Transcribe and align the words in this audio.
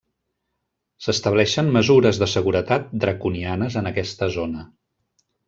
S'estableixen 1.07 1.69
mesures 1.75 2.21
de 2.23 2.29
seguretat 2.33 2.89
draconianes 3.05 3.79
en 3.83 3.91
aquesta 3.93 4.33
zona. 4.41 4.67